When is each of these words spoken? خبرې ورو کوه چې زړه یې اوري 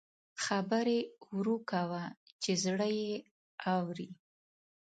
خبرې 0.43 0.99
ورو 1.35 1.57
کوه 1.71 2.03
چې 2.41 2.51
زړه 2.63 2.87
یې 3.01 3.15
اوري 3.73 4.09